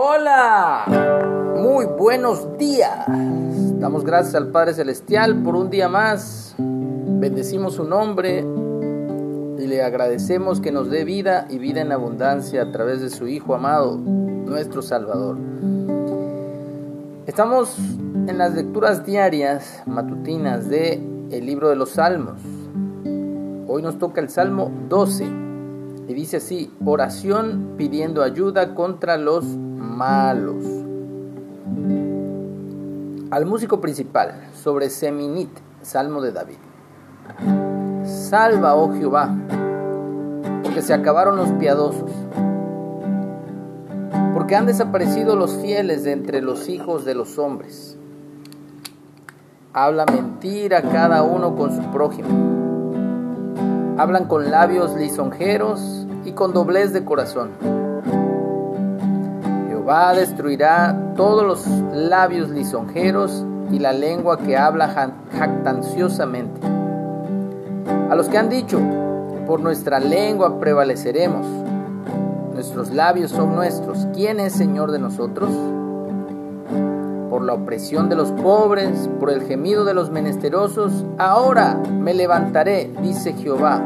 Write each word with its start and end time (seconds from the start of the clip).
Hola, 0.00 0.84
muy 1.56 1.84
buenos 1.86 2.56
días. 2.56 3.04
Damos 3.80 4.04
gracias 4.04 4.36
al 4.36 4.52
Padre 4.52 4.72
Celestial 4.72 5.42
por 5.42 5.56
un 5.56 5.70
día 5.70 5.88
más. 5.88 6.54
Bendecimos 6.56 7.74
su 7.74 7.82
nombre 7.82 8.46
y 9.58 9.66
le 9.66 9.82
agradecemos 9.82 10.60
que 10.60 10.70
nos 10.70 10.88
dé 10.88 11.04
vida 11.04 11.48
y 11.50 11.58
vida 11.58 11.80
en 11.80 11.90
abundancia 11.90 12.62
a 12.62 12.70
través 12.70 13.00
de 13.00 13.10
su 13.10 13.26
Hijo 13.26 13.56
amado, 13.56 13.96
nuestro 13.96 14.82
Salvador. 14.82 15.36
Estamos 17.26 17.76
en 18.28 18.38
las 18.38 18.54
lecturas 18.54 19.04
diarias 19.04 19.82
matutinas 19.84 20.68
de 20.68 21.02
el 21.32 21.44
libro 21.44 21.70
de 21.70 21.74
los 21.74 21.90
Salmos. 21.90 22.38
Hoy 23.66 23.82
nos 23.82 23.98
toca 23.98 24.20
el 24.20 24.28
Salmo 24.28 24.70
12 24.88 25.24
y 26.06 26.14
dice 26.14 26.36
así, 26.36 26.72
oración 26.84 27.74
pidiendo 27.76 28.22
ayuda 28.22 28.76
contra 28.76 29.16
los 29.16 29.44
malos. 29.78 30.64
Al 33.30 33.46
músico 33.46 33.80
principal, 33.80 34.48
sobre 34.54 34.90
Seminit, 34.90 35.50
Salmo 35.82 36.20
de 36.20 36.32
David. 36.32 36.56
Salva, 38.04 38.74
oh 38.74 38.92
Jehová, 38.94 39.34
porque 40.62 40.82
se 40.82 40.94
acabaron 40.94 41.36
los 41.36 41.50
piadosos, 41.52 42.10
porque 44.34 44.56
han 44.56 44.66
desaparecido 44.66 45.36
los 45.36 45.56
fieles 45.56 46.04
de 46.04 46.12
entre 46.12 46.42
los 46.42 46.68
hijos 46.68 47.04
de 47.04 47.14
los 47.14 47.38
hombres. 47.38 47.98
Habla 49.74 50.06
mentira 50.06 50.82
cada 50.82 51.22
uno 51.22 51.54
con 51.54 51.76
su 51.76 51.82
prójimo. 51.92 52.28
Hablan 53.98 54.26
con 54.26 54.50
labios 54.50 54.94
lisonjeros 54.96 56.06
y 56.24 56.32
con 56.32 56.52
doblez 56.52 56.92
de 56.92 57.04
corazón. 57.04 57.77
Jehová 59.88 60.12
destruirá 60.12 61.14
todos 61.16 61.46
los 61.46 61.66
labios 61.94 62.50
lisonjeros 62.50 63.46
y 63.72 63.78
la 63.78 63.94
lengua 63.94 64.36
que 64.36 64.54
habla 64.54 65.14
jactanciosamente. 65.32 66.60
A 68.10 68.14
los 68.14 68.28
que 68.28 68.36
han 68.36 68.50
dicho, 68.50 68.78
por 69.46 69.60
nuestra 69.60 69.98
lengua 69.98 70.60
prevaleceremos, 70.60 71.46
nuestros 72.52 72.90
labios 72.90 73.30
son 73.30 73.54
nuestros, 73.54 74.06
¿quién 74.12 74.40
es 74.40 74.52
Señor 74.52 74.92
de 74.92 74.98
nosotros? 74.98 75.48
Por 77.30 77.42
la 77.44 77.54
opresión 77.54 78.10
de 78.10 78.16
los 78.16 78.30
pobres, 78.32 79.08
por 79.18 79.30
el 79.30 79.40
gemido 79.44 79.86
de 79.86 79.94
los 79.94 80.10
menesterosos, 80.10 81.06
ahora 81.16 81.80
me 81.98 82.12
levantaré, 82.12 82.92
dice 83.00 83.32
Jehová. 83.32 83.82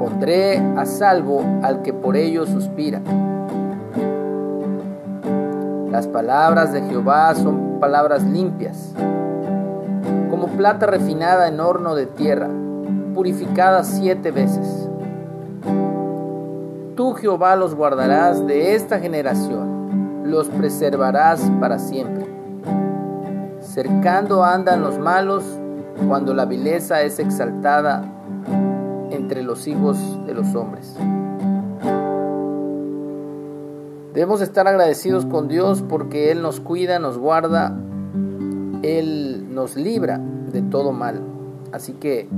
Pondré 0.00 0.58
a 0.76 0.84
salvo 0.84 1.44
al 1.62 1.82
que 1.82 1.92
por 1.92 2.16
ello 2.16 2.44
suspira. 2.44 3.00
Las 5.94 6.08
palabras 6.08 6.72
de 6.72 6.82
Jehová 6.82 7.32
son 7.36 7.78
palabras 7.78 8.24
limpias, 8.24 8.92
como 10.28 10.48
plata 10.48 10.86
refinada 10.86 11.46
en 11.46 11.60
horno 11.60 11.94
de 11.94 12.06
tierra 12.06 12.48
purificada 13.14 13.84
siete 13.84 14.32
veces. 14.32 14.88
Tú 16.96 17.12
Jehová 17.12 17.54
los 17.54 17.76
guardarás 17.76 18.44
de 18.44 18.74
esta 18.74 18.98
generación, 18.98 20.24
los 20.24 20.48
preservarás 20.48 21.48
para 21.60 21.78
siempre. 21.78 22.26
Cercando 23.60 24.42
andan 24.42 24.82
los 24.82 24.98
malos 24.98 25.44
cuando 26.08 26.34
la 26.34 26.44
vileza 26.44 27.02
es 27.02 27.20
exaltada 27.20 28.02
entre 29.10 29.44
los 29.44 29.68
hijos 29.68 29.96
de 30.26 30.34
los 30.34 30.56
hombres. 30.56 30.96
Debemos 34.14 34.40
estar 34.42 34.68
agradecidos 34.68 35.26
con 35.26 35.48
Dios 35.48 35.82
porque 35.82 36.30
Él 36.30 36.40
nos 36.40 36.60
cuida, 36.60 37.00
nos 37.00 37.18
guarda, 37.18 37.76
Él 38.84 39.52
nos 39.52 39.74
libra 39.74 40.20
de 40.52 40.62
todo 40.62 40.92
mal. 40.92 41.20
Así 41.72 41.94
que 41.94 42.28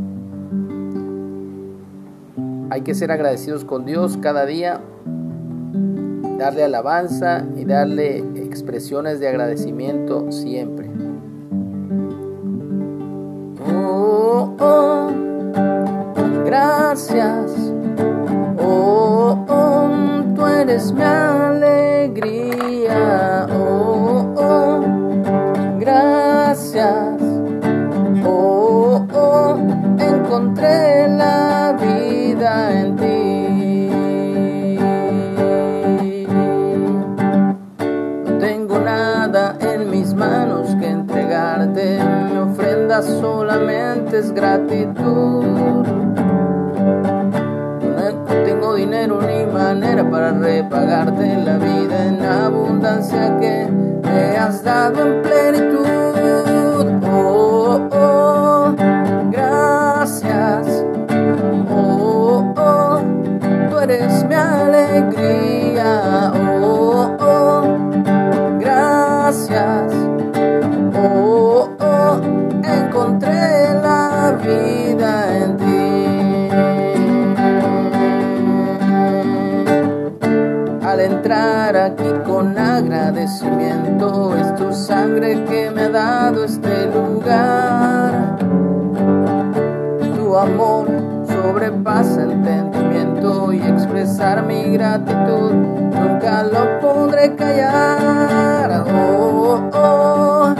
hay 2.70 2.80
que 2.80 2.94
ser 2.94 3.12
agradecidos 3.12 3.66
con 3.66 3.84
Dios 3.84 4.16
cada 4.16 4.46
día, 4.46 4.80
darle 6.38 6.64
alabanza 6.64 7.44
y 7.54 7.66
darle 7.66 8.24
expresiones 8.36 9.20
de 9.20 9.28
agradecimiento 9.28 10.32
siempre. 10.32 10.85
En 32.46 32.96
ti. 32.96 33.88
No 38.24 38.38
tengo 38.38 38.78
nada 38.78 39.56
en 39.60 39.90
mis 39.90 40.14
manos 40.14 40.74
que 40.76 40.88
entregarte, 40.88 41.98
mi 42.30 42.38
ofrenda 42.38 43.02
solamente 43.02 44.18
es 44.18 44.30
gratitud. 44.32 45.44
No 47.82 48.44
tengo 48.44 48.74
dinero 48.74 49.20
ni 49.22 49.44
manera 49.52 50.08
para 50.08 50.30
repagarte 50.32 51.36
la 51.44 51.58
vida 51.58 52.06
en 52.06 52.24
abundancia 52.24 53.38
que 53.40 53.68
me 54.04 54.36
has 54.36 54.62
dado 54.62 55.04
en 55.04 55.22
plenitud. 55.22 55.85
Alegría. 64.96 66.32
Oh, 66.62 67.16
oh, 67.20 67.62
gracias. 68.58 69.92
Oh, 70.94 71.68
oh, 71.78 72.20
encontré 72.64 73.74
la 73.82 74.38
vida 74.42 75.36
en 75.38 75.56
ti. 75.56 75.66
Al 80.86 81.00
entrar 81.00 81.76
aquí 81.76 82.10
con 82.24 82.56
agradecimiento, 82.56 84.34
es 84.36 84.54
tu 84.54 84.72
sangre 84.72 85.44
que 85.44 85.70
me 85.70 85.82
ha 85.82 85.90
dado 85.90 86.44
este 86.44 86.86
lugar. 86.86 87.55
Mi 94.34 94.72
gratitud 94.72 95.52
nunca 95.52 96.42
lo 96.42 96.80
podré 96.80 97.36
callar. 97.36 98.84
Oh, 98.92 99.70
oh, 99.72 100.54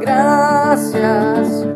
gracias. 0.00 1.67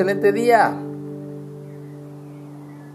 Excelente 0.00 0.32
día. 0.32 0.89